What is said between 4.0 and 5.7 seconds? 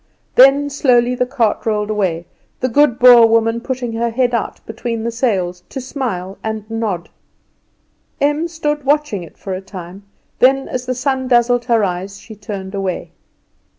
head out between the sails